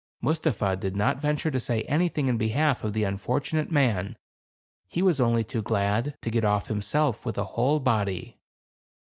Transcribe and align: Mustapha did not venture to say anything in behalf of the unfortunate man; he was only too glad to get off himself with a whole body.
Mustapha 0.19 0.75
did 0.75 0.95
not 0.95 1.21
venture 1.21 1.51
to 1.51 1.59
say 1.59 1.83
anything 1.83 2.27
in 2.27 2.39
behalf 2.39 2.83
of 2.83 2.93
the 2.93 3.03
unfortunate 3.03 3.69
man; 3.69 4.17
he 4.87 5.03
was 5.03 5.21
only 5.21 5.43
too 5.43 5.61
glad 5.61 6.17
to 6.23 6.31
get 6.31 6.43
off 6.43 6.69
himself 6.69 7.23
with 7.23 7.37
a 7.37 7.43
whole 7.53 7.79
body. 7.79 8.39